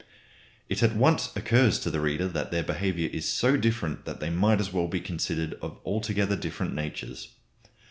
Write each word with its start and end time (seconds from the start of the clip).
It 0.67 0.81
at 0.81 0.95
once 0.95 1.29
occurs 1.35 1.77
to 1.81 1.91
the 1.91 1.99
reader 2.01 2.27
that 2.27 2.49
their 2.49 2.63
behaviour 2.63 3.07
is 3.13 3.29
so 3.31 3.55
different 3.55 4.05
that 4.05 4.19
they 4.19 4.31
might 4.31 4.59
as 4.59 4.73
well 4.73 4.87
be 4.87 4.99
considered 4.99 5.53
of 5.61 5.77
altogether 5.85 6.35
different 6.35 6.73
natures. 6.73 7.27